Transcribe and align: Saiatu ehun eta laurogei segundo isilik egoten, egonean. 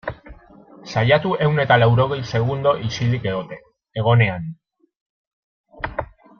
Saiatu 0.93 1.33
ehun 1.47 1.61
eta 1.63 1.77
laurogei 1.81 2.17
segundo 2.37 2.73
isilik 2.89 3.29
egoten, 3.35 3.63
egonean. 4.35 4.51